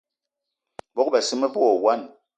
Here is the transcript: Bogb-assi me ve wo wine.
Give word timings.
Bogb-assi 0.95 1.35
me 1.37 1.47
ve 1.53 1.57
wo 1.63 1.71
wine. 1.83 2.07